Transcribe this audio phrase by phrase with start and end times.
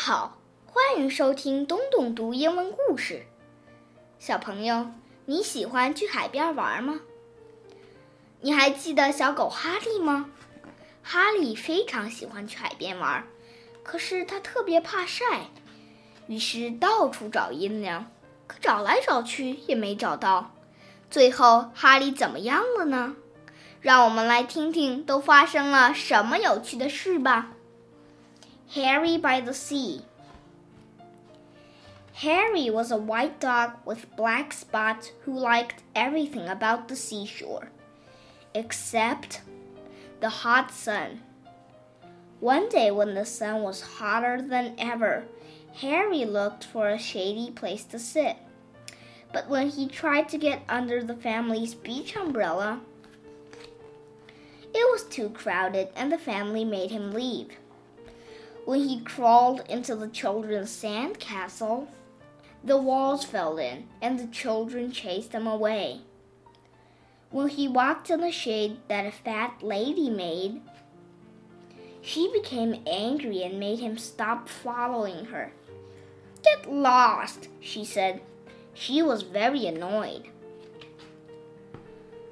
[0.00, 3.26] 好，欢迎收听东东读英文故事。
[4.20, 4.92] 小朋友，
[5.24, 7.00] 你喜欢去海边玩吗？
[8.40, 10.30] 你还记得小狗哈利吗？
[11.02, 13.26] 哈利非常喜欢去海边玩，
[13.82, 15.48] 可是他特别怕晒，
[16.28, 18.06] 于是到处找阴凉，
[18.46, 20.52] 可找来找去也没找到。
[21.10, 23.16] 最后，哈利怎么样了呢？
[23.80, 27.50] 让我们来听听都发生了什么有趣的事吧。
[28.72, 30.02] Harry by the Sea.
[32.12, 37.70] Harry was a white dog with black spots who liked everything about the seashore,
[38.54, 39.40] except
[40.20, 41.22] the hot sun.
[42.40, 45.24] One day, when the sun was hotter than ever,
[45.76, 48.36] Harry looked for a shady place to sit.
[49.32, 52.80] But when he tried to get under the family's beach umbrella,
[54.74, 57.48] it was too crowded and the family made him leave.
[58.68, 61.88] When he crawled into the children's sand castle,
[62.62, 66.02] the walls fell in and the children chased him away.
[67.30, 70.60] When he walked in the shade that a fat lady made,
[72.02, 75.50] she became angry and made him stop following her.
[76.44, 78.20] Get lost, she said.
[78.74, 80.28] She was very annoyed.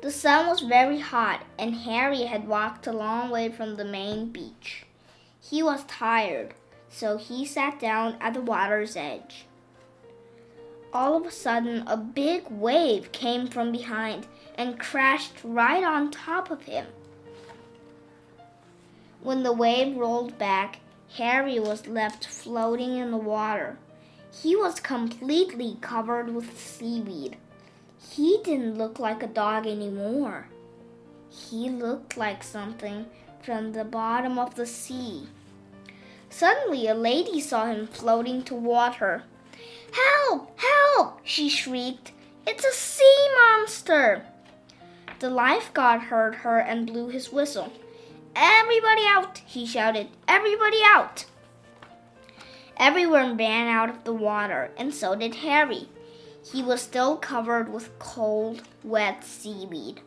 [0.02, 4.28] The sun was very hot, and Harry had walked a long way from the main
[4.28, 4.85] beach.
[5.48, 6.55] He was tired,
[6.89, 9.47] so he sat down at the water's edge.
[10.92, 16.50] All of a sudden, a big wave came from behind and crashed right on top
[16.50, 16.86] of him.
[19.22, 20.80] When the wave rolled back,
[21.16, 23.78] Harry was left floating in the water.
[24.42, 27.36] He was completely covered with seaweed.
[28.10, 30.48] He didn't look like a dog anymore.
[31.31, 33.06] He looked like something
[33.43, 35.28] from the bottom of the sea.
[36.38, 39.22] Suddenly, a lady saw him floating toward her.
[39.91, 40.60] Help!
[40.60, 41.20] Help!
[41.24, 42.12] she shrieked.
[42.47, 44.22] It's a sea monster!
[45.19, 47.72] The lifeguard heard her and blew his whistle.
[48.34, 49.38] Everybody out!
[49.46, 50.08] he shouted.
[50.28, 51.25] Everybody out!
[52.76, 55.88] Everyone ran out of the water, and so did Harry.
[56.52, 60.02] He was still covered with cold, wet seaweed.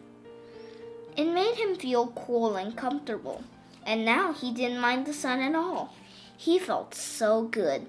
[1.18, 3.44] It made him feel cool and comfortable,
[3.84, 5.96] and now he didn't mind the sun at all.
[6.42, 7.86] He felt so good.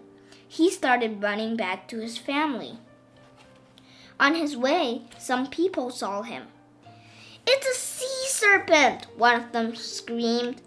[0.49, 2.79] He started running back to his family.
[4.19, 6.49] On his way, some people saw him.
[7.47, 10.63] It's a sea serpent, one of them screamed.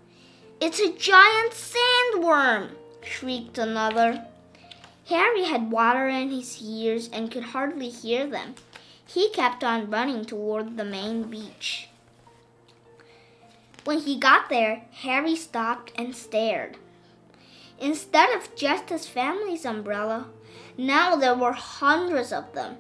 [0.62, 2.70] It's a giant sandworm,
[3.04, 4.28] shrieked another.
[5.10, 8.56] Harry had water in his ears and could hardly hear them.
[9.06, 11.90] He kept on running toward the main beach.
[13.84, 16.78] When he got there, Harry stopped and stared.
[17.80, 20.28] Instead of just his family's umbrella,
[20.78, 22.78] now there were hundreds of them.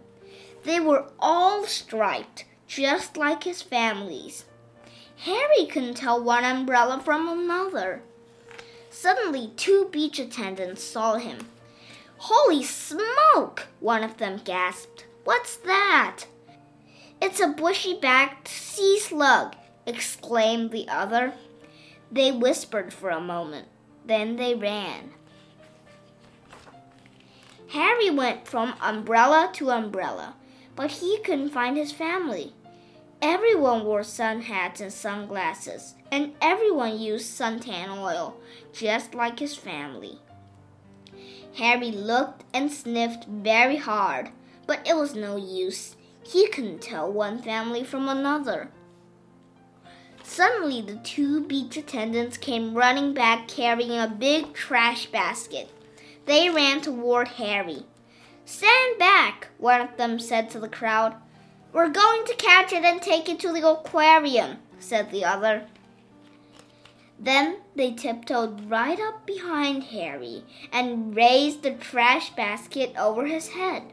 [0.63, 4.45] They were all striped, just like his family's.
[5.17, 8.01] Harry couldn't tell one umbrella from another.
[8.89, 11.47] Suddenly, two beach attendants saw him.
[12.17, 13.67] Holy smoke!
[13.79, 15.05] One of them gasped.
[15.23, 16.25] What's that?
[17.21, 19.55] It's a bushy backed sea slug,
[19.85, 21.33] exclaimed the other.
[22.11, 23.67] They whispered for a moment.
[24.05, 25.11] Then they ran.
[27.69, 30.35] Harry went from umbrella to umbrella,
[30.75, 32.53] but he couldn't find his family.
[33.21, 38.35] Everyone wore sun hats and sunglasses, and everyone used suntan oil,
[38.73, 40.19] just like his family.
[41.55, 44.29] Harry looked and sniffed very hard,
[44.67, 45.95] but it was no use.
[46.23, 48.69] He couldn't tell one family from another.
[50.33, 55.69] Suddenly, the two beach attendants came running back carrying a big trash basket.
[56.25, 57.85] They ran toward Harry.
[58.43, 61.13] Stand back, one of them said to the crowd.
[61.71, 65.67] We're going to catch it and take it to the aquarium, said the other.
[67.19, 73.83] Then they tiptoed right up behind Harry and raised the trash basket over his head.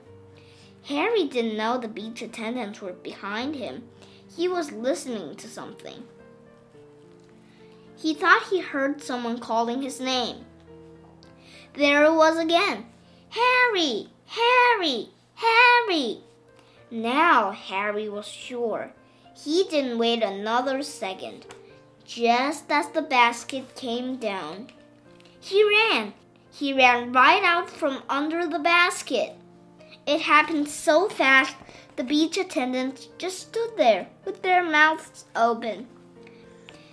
[0.84, 3.82] Harry didn't know the beach attendants were behind him.
[4.34, 6.02] He was listening to something.
[8.00, 10.46] He thought he heard someone calling his name.
[11.74, 12.86] There it was again.
[13.28, 14.08] Harry!
[14.26, 15.10] Harry!
[15.34, 16.20] Harry!
[16.90, 18.92] Now Harry was sure.
[19.36, 21.44] He didn't wait another second.
[22.04, 24.68] Just as the basket came down,
[25.38, 26.14] he ran.
[26.50, 29.36] He ran right out from under the basket.
[30.06, 31.54] It happened so fast,
[31.96, 35.86] the beach attendants just stood there with their mouths open.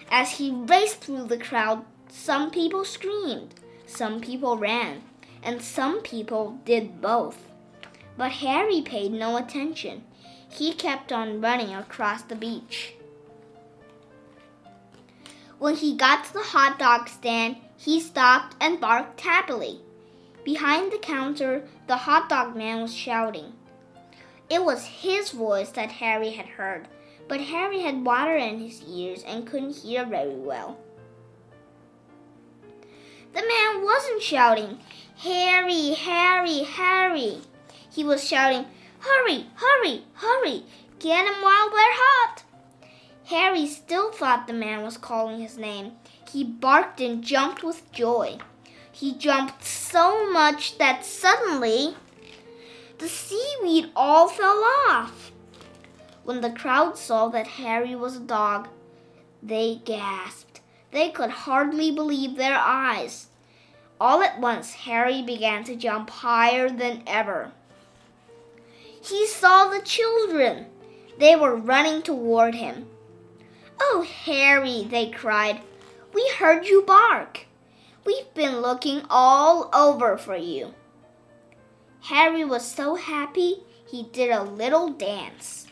[0.10, 3.54] As he raced through the crowd, some people screamed,
[3.86, 5.02] some people ran.
[5.44, 7.38] and some people did both.
[8.18, 10.04] But Harry paid no attention.
[10.50, 12.96] He kept on running across the beach.
[15.60, 19.82] When he got to the hot dog stand, he stopped and barked happily.
[20.44, 23.54] Behind the counter, the hot dog man was shouting.
[24.50, 26.88] It was his voice that Harry had heard,
[27.28, 30.78] but Harry had water in his ears and couldn't hear very well.
[33.34, 34.80] The man wasn't shouting,
[35.18, 37.40] Harry, Harry, Harry.
[37.92, 38.66] He was shouting,
[39.00, 40.64] Hurry, hurry, hurry,
[41.00, 42.44] get him while we're hot.
[43.26, 45.92] Harry still thought the man was calling his name.
[46.32, 48.38] He barked and jumped with joy.
[48.92, 51.96] He jumped so much that suddenly
[52.98, 55.27] the seaweed all fell off.
[56.28, 58.68] When the crowd saw that Harry was a dog,
[59.42, 60.60] they gasped.
[60.92, 63.28] They could hardly believe their eyes.
[63.98, 67.54] All at once, Harry began to jump higher than ever.
[69.02, 70.66] He saw the children.
[71.18, 72.88] They were running toward him.
[73.80, 75.62] Oh, Harry, they cried,
[76.14, 77.46] we heard you bark.
[78.04, 80.74] We've been looking all over for you.
[82.02, 85.67] Harry was so happy he did a little dance.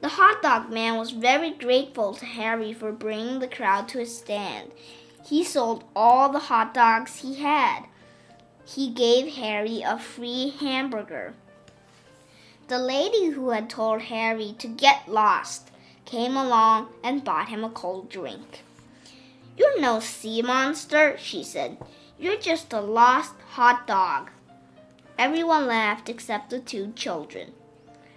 [0.00, 4.16] The hot dog man was very grateful to Harry for bringing the crowd to his
[4.16, 4.70] stand.
[5.26, 7.84] He sold all the hot dogs he had.
[8.64, 11.34] He gave Harry a free hamburger.
[12.68, 15.70] The lady who had told Harry to get lost
[16.04, 18.62] came along and bought him a cold drink.
[19.56, 21.78] You're no sea monster, she said.
[22.18, 24.30] You're just a lost hot dog.
[25.18, 27.52] Everyone laughed except the two children.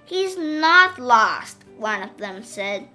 [0.06, 2.88] He's not lost, one of them said.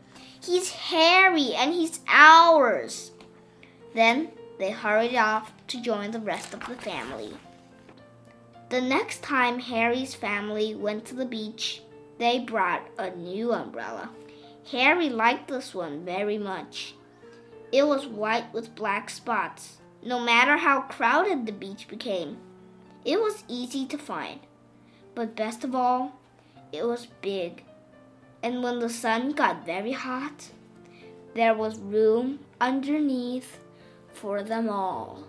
[0.42, 3.10] He's Harry and he's ours.
[3.94, 7.32] Then they hurried off to join the rest of the family.
[8.68, 11.82] The next time Harry's family went to the beach,
[12.18, 14.10] they brought a new umbrella.
[14.72, 16.94] Harry liked this one very much.
[17.70, 19.76] It was white with black spots.
[20.02, 22.38] No matter how crowded the beach became,
[23.04, 24.40] it was easy to find.
[25.14, 26.18] But best of all,
[26.72, 27.64] it was big.
[28.42, 30.50] And when the sun got very hot,
[31.34, 33.58] there was room underneath
[34.12, 35.24] for them all.